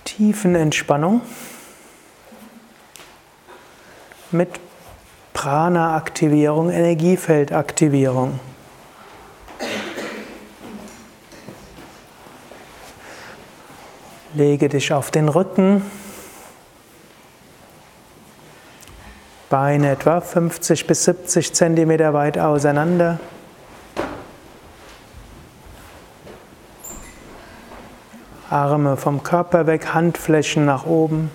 Tiefenentspannung 0.04 1.22
mit 4.30 4.60
Prana-Aktivierung, 5.32 6.70
Energiefeldaktivierung. 6.70 8.38
Lege 14.38 14.68
dich 14.68 14.92
auf 14.92 15.10
den 15.10 15.28
Rücken. 15.28 15.82
Beine 19.50 19.90
etwa 19.90 20.20
50 20.20 20.86
bis 20.86 21.02
70 21.06 21.52
Zentimeter 21.54 22.14
weit 22.14 22.38
auseinander. 22.38 23.18
Arme 28.48 28.96
vom 28.96 29.24
Körper 29.24 29.66
weg, 29.66 29.92
Handflächen 29.92 30.64
nach 30.64 30.86
oben. 30.86 31.32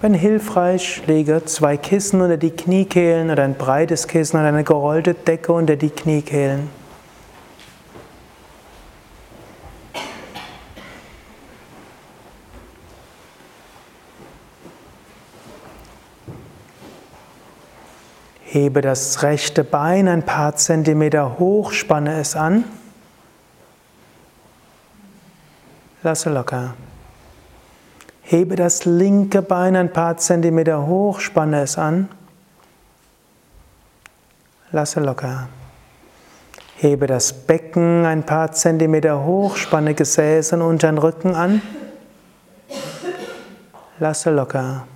Wenn 0.00 0.14
hilfreich, 0.14 1.06
lege 1.06 1.44
zwei 1.44 1.76
Kissen 1.76 2.20
unter 2.20 2.36
die 2.36 2.50
Kniekehlen 2.50 3.30
oder 3.30 3.44
ein 3.44 3.54
breites 3.54 4.08
Kissen 4.08 4.40
oder 4.40 4.48
eine 4.48 4.64
gerollte 4.64 5.14
Decke 5.14 5.52
unter 5.52 5.76
die 5.76 5.90
Kniekehlen. 5.90 6.79
Hebe 18.52 18.80
das 18.80 19.22
rechte 19.22 19.62
Bein 19.62 20.08
ein 20.08 20.26
paar 20.26 20.56
Zentimeter 20.56 21.38
hoch, 21.38 21.70
spanne 21.70 22.18
es 22.18 22.34
an. 22.34 22.64
Lasse 26.02 26.30
locker. 26.30 26.74
Hebe 28.22 28.56
das 28.56 28.86
linke 28.86 29.40
Bein 29.40 29.76
ein 29.76 29.92
paar 29.92 30.16
Zentimeter 30.16 30.84
hoch, 30.84 31.20
spanne 31.20 31.62
es 31.62 31.78
an. 31.78 32.08
Lasse 34.72 34.98
locker. 34.98 35.48
Hebe 36.74 37.06
das 37.06 37.32
Becken 37.32 38.04
ein 38.04 38.26
paar 38.26 38.50
Zentimeter 38.50 39.24
hoch, 39.24 39.54
spanne 39.54 39.94
Gesäß 39.94 40.54
und 40.54 40.62
unteren 40.62 40.98
Rücken 40.98 41.36
an. 41.36 41.62
Lasse 44.00 44.32
locker. 44.32 44.88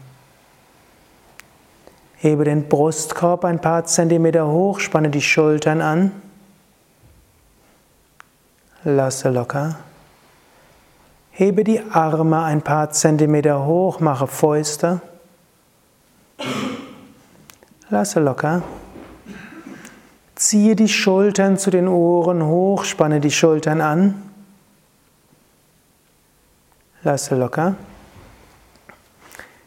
Hebe 2.24 2.44
den 2.44 2.70
Brustkorb 2.70 3.44
ein 3.44 3.60
paar 3.60 3.84
Zentimeter 3.84 4.46
hoch, 4.46 4.80
spanne 4.80 5.10
die 5.10 5.20
Schultern 5.20 5.82
an. 5.82 6.10
Lasse 8.82 9.28
locker. 9.28 9.76
Hebe 11.32 11.64
die 11.64 11.82
Arme 11.82 12.42
ein 12.42 12.62
paar 12.62 12.90
Zentimeter 12.92 13.66
hoch, 13.66 14.00
mache 14.00 14.26
Fäuste. 14.26 15.02
Lasse 17.90 18.20
locker. 18.20 18.62
Ziehe 20.34 20.76
die 20.76 20.88
Schultern 20.88 21.58
zu 21.58 21.70
den 21.70 21.88
Ohren 21.88 22.42
hoch, 22.42 22.84
spanne 22.84 23.20
die 23.20 23.32
Schultern 23.32 23.82
an. 23.82 24.22
Lasse 27.02 27.36
locker. 27.36 27.74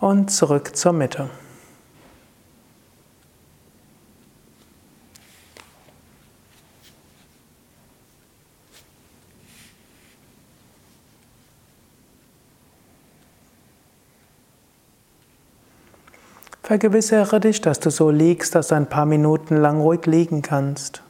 Und 0.00 0.30
zurück 0.30 0.76
zur 0.76 0.92
Mitte. 0.92 1.28
Vergewissere 16.62 17.40
dich, 17.40 17.60
dass 17.60 17.80
du 17.80 17.90
so 17.90 18.10
liegst, 18.10 18.54
dass 18.54 18.68
du 18.68 18.76
ein 18.76 18.88
paar 18.88 19.04
Minuten 19.04 19.56
lang 19.56 19.80
ruhig 19.80 20.06
liegen 20.06 20.40
kannst. 20.40 21.02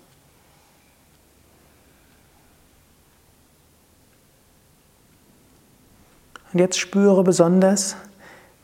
Und 6.53 6.61
jetzt 6.61 6.79
spüre 6.79 7.23
besonders, 7.23 7.95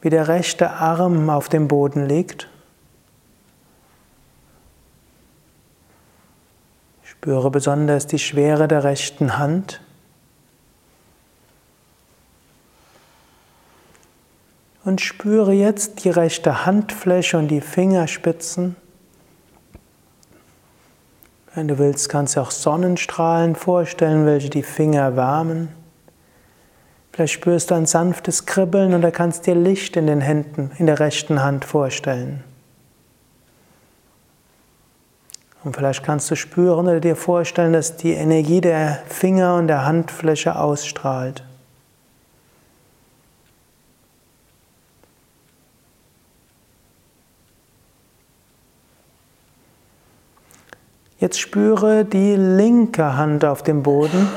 wie 0.00 0.10
der 0.10 0.28
rechte 0.28 0.70
Arm 0.70 1.30
auf 1.30 1.48
dem 1.48 1.68
Boden 1.68 2.06
liegt. 2.06 2.48
Spüre 7.02 7.50
besonders 7.50 8.06
die 8.06 8.18
Schwere 8.18 8.68
der 8.68 8.84
rechten 8.84 9.38
Hand. 9.38 9.80
Und 14.84 15.00
spüre 15.00 15.52
jetzt 15.52 16.04
die 16.04 16.10
rechte 16.10 16.64
Handfläche 16.64 17.38
und 17.38 17.48
die 17.48 17.60
Fingerspitzen. 17.60 18.76
Wenn 21.56 21.66
du 21.66 21.78
willst, 21.78 22.08
kannst 22.08 22.36
du 22.36 22.40
auch 22.42 22.52
Sonnenstrahlen 22.52 23.56
vorstellen, 23.56 24.26
welche 24.26 24.50
die 24.50 24.62
Finger 24.62 25.16
wärmen. 25.16 25.85
Vielleicht 27.16 27.32
spürst 27.32 27.70
du 27.70 27.74
ein 27.74 27.86
sanftes 27.86 28.44
Kribbeln 28.44 28.92
oder 28.92 29.10
kannst 29.10 29.46
dir 29.46 29.54
Licht 29.54 29.96
in 29.96 30.06
den 30.06 30.20
Händen, 30.20 30.70
in 30.76 30.84
der 30.84 31.00
rechten 31.00 31.42
Hand 31.42 31.64
vorstellen. 31.64 32.44
Und 35.64 35.74
vielleicht 35.74 36.04
kannst 36.04 36.30
du 36.30 36.36
spüren 36.36 36.86
oder 36.86 37.00
dir 37.00 37.16
vorstellen, 37.16 37.72
dass 37.72 37.96
die 37.96 38.12
Energie 38.12 38.60
der 38.60 39.02
Finger 39.08 39.56
und 39.56 39.68
der 39.68 39.86
Handfläche 39.86 40.58
ausstrahlt. 40.58 41.42
Jetzt 51.18 51.40
spüre 51.40 52.04
die 52.04 52.36
linke 52.36 53.16
Hand 53.16 53.42
auf 53.46 53.62
dem 53.62 53.82
Boden. 53.82 54.28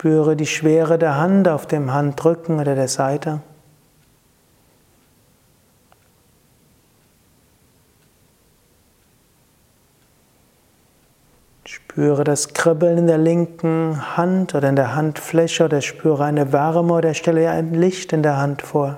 Spüre 0.00 0.34
die 0.34 0.46
Schwere 0.46 0.98
der 0.98 1.18
Hand 1.18 1.46
auf 1.46 1.66
dem 1.66 1.92
Handrücken 1.92 2.58
oder 2.58 2.74
der 2.74 2.88
Seite. 2.88 3.42
Spüre 11.66 12.24
das 12.24 12.54
Kribbeln 12.54 12.96
in 12.96 13.06
der 13.08 13.18
linken 13.18 14.16
Hand 14.16 14.54
oder 14.54 14.70
in 14.70 14.76
der 14.76 14.94
Handfläche 14.94 15.66
oder 15.66 15.82
spüre 15.82 16.24
eine 16.24 16.50
Wärme 16.50 16.94
oder 16.94 17.12
stelle 17.12 17.50
ein 17.50 17.74
Licht 17.74 18.14
in 18.14 18.22
der 18.22 18.38
Hand 18.38 18.62
vor. 18.62 18.96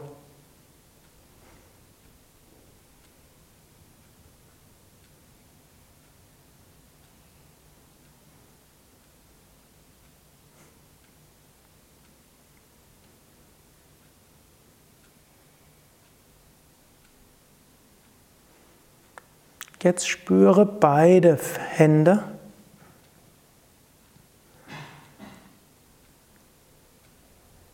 Jetzt 19.82 20.08
spüre 20.08 20.64
beide 20.64 21.38
Hände. 21.70 22.22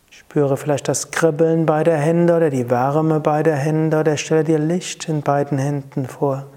Spüre 0.09 0.57
vielleicht 0.57 0.87
das 0.87 1.11
Kribbeln 1.11 1.67
beider 1.67 1.97
Hände 1.97 2.35
oder 2.35 2.49
die 2.49 2.69
Wärme 2.71 3.19
beider 3.19 3.55
Hände 3.55 3.99
oder 3.99 4.17
stelle 4.17 4.43
dir 4.43 4.57
Licht 4.57 5.07
in 5.07 5.21
beiden 5.21 5.59
Händen 5.59 6.07
vor. 6.07 6.47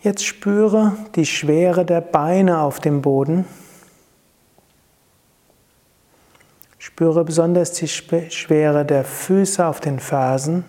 Jetzt 0.00 0.24
spüre 0.24 0.92
die 1.16 1.26
Schwere 1.26 1.84
der 1.84 2.00
Beine 2.00 2.60
auf 2.60 2.78
dem 2.78 3.02
Boden. 3.02 3.44
Spüre 6.78 7.24
besonders 7.24 7.72
die 7.72 7.88
Schwere 7.88 8.84
der 8.84 9.04
Füße 9.04 9.66
auf 9.66 9.80
den 9.80 9.98
Fersen. 9.98 10.64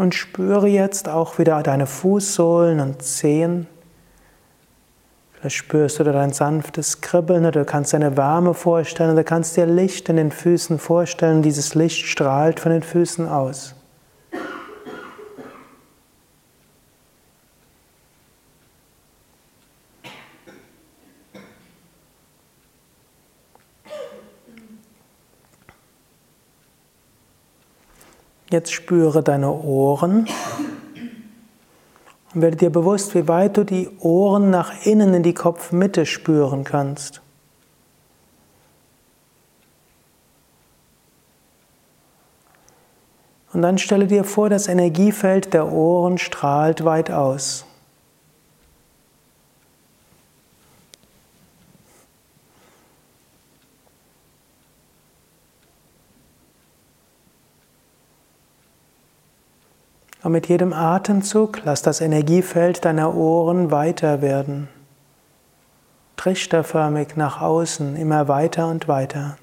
Und 0.00 0.14
spüre 0.14 0.66
jetzt 0.66 1.10
auch 1.10 1.38
wieder 1.38 1.62
deine 1.62 1.86
Fußsohlen 1.86 2.80
und 2.80 3.02
Zehen. 3.02 3.66
Vielleicht 5.32 5.56
spürst 5.56 5.98
du 5.98 6.04
dein 6.04 6.32
sanftes 6.32 7.02
Kribbeln 7.02 7.42
oder 7.42 7.60
du 7.60 7.64
kannst 7.66 7.92
deine 7.92 8.16
Wärme 8.16 8.54
vorstellen 8.54 9.12
oder 9.12 9.24
kannst 9.24 9.58
dir 9.58 9.66
Licht 9.66 10.08
in 10.08 10.16
den 10.16 10.32
Füßen 10.32 10.78
vorstellen. 10.78 11.42
Dieses 11.42 11.74
Licht 11.74 12.06
strahlt 12.06 12.60
von 12.60 12.72
den 12.72 12.82
Füßen 12.82 13.28
aus. 13.28 13.74
Jetzt 28.50 28.72
spüre 28.72 29.22
deine 29.22 29.52
Ohren 29.52 30.26
und 32.34 32.42
werde 32.42 32.56
dir 32.56 32.70
bewusst, 32.70 33.14
wie 33.14 33.28
weit 33.28 33.56
du 33.56 33.64
die 33.64 33.88
Ohren 34.00 34.50
nach 34.50 34.84
innen 34.84 35.14
in 35.14 35.22
die 35.22 35.34
Kopfmitte 35.34 36.04
spüren 36.04 36.64
kannst. 36.64 37.22
Und 43.52 43.62
dann 43.62 43.78
stelle 43.78 44.06
dir 44.06 44.24
vor, 44.24 44.48
das 44.48 44.68
Energiefeld 44.68 45.54
der 45.54 45.72
Ohren 45.72 46.18
strahlt 46.18 46.84
weit 46.84 47.10
aus. 47.10 47.66
Und 60.22 60.32
mit 60.32 60.48
jedem 60.48 60.72
Atemzug 60.72 61.62
lass 61.64 61.82
das 61.82 62.00
Energiefeld 62.00 62.84
deiner 62.84 63.14
Ohren 63.14 63.70
weiter 63.70 64.20
werden. 64.20 64.68
Trichterförmig 66.16 67.16
nach 67.16 67.40
außen, 67.40 67.96
immer 67.96 68.28
weiter 68.28 68.68
und 68.68 68.86
weiter. 68.86 69.38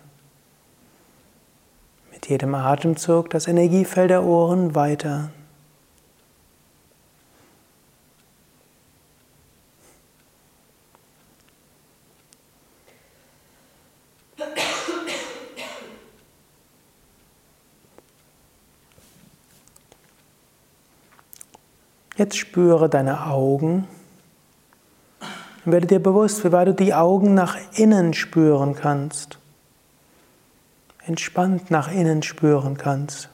Mit 2.12 2.30
jedem 2.30 2.54
Atemzug 2.54 3.32
das 3.32 3.48
Energiefeld 3.48 4.12
der 4.12 4.24
Ohren 4.24 4.76
weiter. 4.76 5.32
Jetzt 22.18 22.36
spüre 22.36 22.90
deine 22.90 23.28
Augen 23.28 23.88
und 25.64 25.72
werde 25.72 25.86
dir 25.86 26.02
bewusst, 26.02 26.44
wie 26.44 26.52
weit 26.52 26.68
du 26.68 26.74
die 26.74 26.96
Augen 26.96 27.36
nach 27.36 27.56
innen 27.76 28.16
spüren 28.16 28.74
kannst. 28.74 29.38
Entspannt 31.06 31.70
nach 31.70 31.92
innen 31.92 32.24
spüren 32.24 32.76
kannst. 32.76 33.30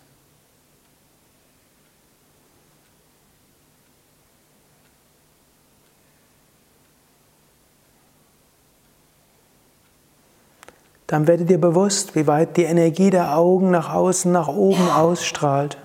Dann 11.07 11.27
werde 11.27 11.45
dir 11.45 11.61
bewusst, 11.61 12.15
wie 12.15 12.27
weit 12.27 12.57
die 12.57 12.63
Energie 12.63 13.11
der 13.11 13.37
Augen 13.37 13.71
nach 13.71 13.93
außen, 13.93 14.29
nach 14.29 14.49
oben 14.49 14.89
ausstrahlt. 14.89 15.77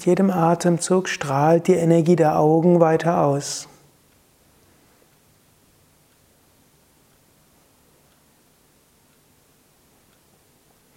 Mit 0.00 0.06
jedem 0.06 0.30
Atemzug 0.30 1.10
strahlt 1.10 1.66
die 1.66 1.74
Energie 1.74 2.16
der 2.16 2.38
Augen 2.38 2.80
weiter 2.80 3.20
aus. 3.20 3.68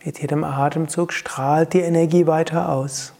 Mit 0.05 0.21
jedem 0.21 0.45
Atemzug 0.45 1.11
strahlt 1.11 1.73
die 1.73 1.81
Energie 1.81 2.27
weiter 2.27 2.69
aus. 2.69 3.11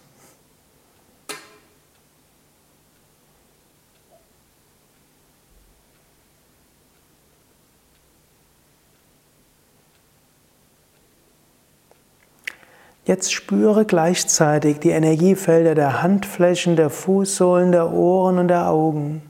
Jetzt 13.14 13.32
spüre 13.32 13.86
gleichzeitig 13.86 14.80
die 14.80 14.90
Energiefelder 14.90 15.76
der 15.76 16.02
Handflächen, 16.02 16.76
der 16.76 16.90
Fußsohlen, 16.90 17.72
der 17.72 17.94
Ohren 17.94 18.40
und 18.40 18.48
der 18.48 18.68
Augen. 18.68 19.22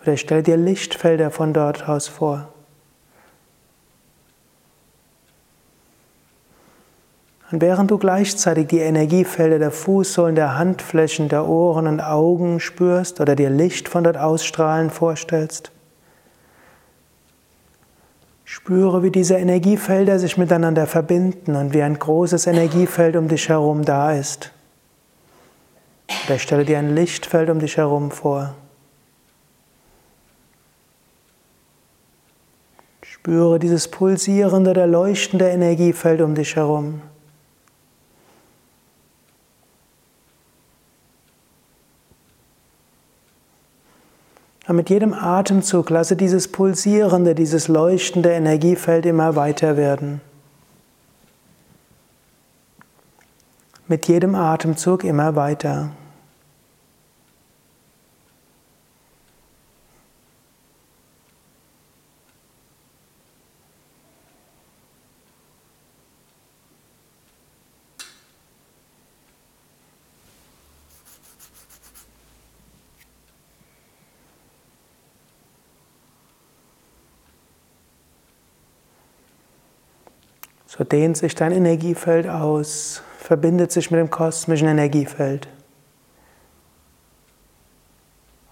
Oder 0.00 0.16
stell 0.16 0.44
dir 0.44 0.56
Lichtfelder 0.56 1.32
von 1.32 1.52
dort 1.52 1.88
aus 1.88 2.06
vor. 2.06 2.46
Und 7.50 7.60
während 7.60 7.90
du 7.90 7.98
gleichzeitig 7.98 8.68
die 8.68 8.78
Energiefelder 8.78 9.58
der 9.58 9.72
Fußsohlen, 9.72 10.36
der 10.36 10.56
Handflächen, 10.56 11.28
der 11.28 11.48
Ohren 11.48 11.88
und 11.88 12.00
Augen 12.00 12.60
spürst 12.60 13.20
oder 13.20 13.34
dir 13.34 13.50
Licht 13.50 13.88
von 13.88 14.04
dort 14.04 14.16
ausstrahlen 14.16 14.90
vorstellst, 14.90 15.72
Spüre, 18.48 19.02
wie 19.02 19.10
diese 19.10 19.34
Energiefelder 19.34 20.20
sich 20.20 20.38
miteinander 20.38 20.86
verbinden 20.86 21.56
und 21.56 21.74
wie 21.74 21.82
ein 21.82 21.98
großes 21.98 22.46
Energiefeld 22.46 23.16
um 23.16 23.26
dich 23.26 23.48
herum 23.48 23.84
da 23.84 24.12
ist. 24.12 24.52
Oder 26.26 26.38
stelle 26.38 26.64
dir 26.64 26.78
ein 26.78 26.94
Lichtfeld 26.94 27.50
um 27.50 27.58
dich 27.58 27.76
herum 27.76 28.12
vor. 28.12 28.54
Spüre 33.02 33.58
dieses 33.58 33.88
pulsierende 33.88 34.70
oder 34.70 34.86
leuchtende 34.86 35.48
Energiefeld 35.48 36.20
um 36.20 36.36
dich 36.36 36.54
herum. 36.54 37.02
Und 44.68 44.76
mit 44.76 44.90
jedem 44.90 45.14
Atemzug 45.14 45.90
lasse 45.90 46.16
dieses 46.16 46.48
pulsierende, 46.48 47.34
dieses 47.34 47.68
leuchtende 47.68 48.30
Energiefeld 48.30 49.06
immer 49.06 49.36
weiter 49.36 49.76
werden. 49.76 50.20
Mit 53.86 54.08
jedem 54.08 54.34
Atemzug 54.34 55.04
immer 55.04 55.36
weiter. 55.36 55.90
So 80.76 80.84
dehnt 80.84 81.16
sich 81.16 81.34
dein 81.34 81.52
Energiefeld 81.52 82.28
aus, 82.28 83.02
verbindet 83.18 83.72
sich 83.72 83.90
mit 83.90 83.98
dem 83.98 84.10
kosmischen 84.10 84.68
Energiefeld. 84.68 85.48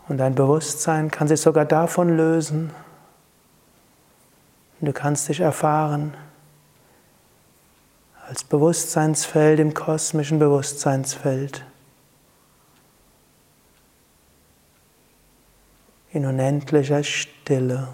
Und 0.08 0.18
dein 0.18 0.34
Bewusstsein 0.34 1.10
kann 1.10 1.28
sich 1.28 1.40
sogar 1.40 1.64
davon 1.64 2.16
lösen. 2.16 2.70
Und 4.80 4.86
du 4.86 4.92
kannst 4.92 5.28
dich 5.28 5.40
erfahren 5.40 6.14
als 8.26 8.42
Bewusstseinsfeld 8.44 9.60
im 9.60 9.74
kosmischen 9.74 10.38
Bewusstseinsfeld. 10.38 11.64
In 16.12 16.24
unendlicher 16.24 17.02
Stille. 17.02 17.88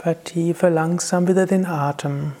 Vertiefe 0.00 0.68
langsam 0.68 1.26
wieder 1.26 1.44
den 1.44 1.66
Atem. 1.66 2.32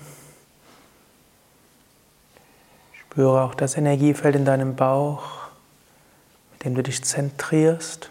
Spüre 2.92 3.42
auch 3.42 3.56
das 3.56 3.76
Energiefeld 3.76 4.36
in 4.36 4.44
deinem 4.44 4.76
Bauch, 4.76 5.48
mit 6.52 6.64
dem 6.64 6.76
du 6.76 6.84
dich 6.84 7.02
zentrierst. 7.02 8.10